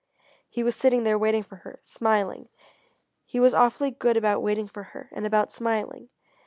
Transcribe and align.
He 0.49 0.63
was 0.63 0.75
sitting 0.75 1.03
there 1.03 1.15
waiting 1.15 1.43
for 1.43 1.57
her, 1.57 1.79
smiling. 1.83 2.49
He 3.23 3.39
was 3.39 3.53
awfully 3.53 3.91
good 3.91 4.17
about 4.17 4.41
waiting 4.41 4.67
for 4.67 4.81
her, 4.81 5.09
and 5.11 5.27
about 5.27 5.51
smiling. 5.51 6.09